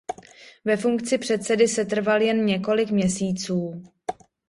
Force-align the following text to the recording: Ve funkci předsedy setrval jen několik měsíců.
Ve 0.65 0.77
funkci 0.77 1.17
předsedy 1.17 1.67
setrval 1.67 2.21
jen 2.21 2.45
několik 2.45 2.91
měsíců. 2.91 3.83